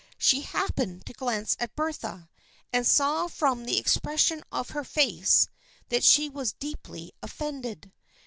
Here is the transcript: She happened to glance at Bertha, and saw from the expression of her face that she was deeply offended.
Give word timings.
She 0.17 0.41
happened 0.41 1.05
to 1.05 1.13
glance 1.13 1.55
at 1.59 1.75
Bertha, 1.75 2.27
and 2.73 2.87
saw 2.87 3.27
from 3.27 3.65
the 3.65 3.77
expression 3.77 4.43
of 4.51 4.71
her 4.71 4.83
face 4.83 5.47
that 5.89 6.03
she 6.03 6.27
was 6.27 6.53
deeply 6.53 7.13
offended. 7.21 7.91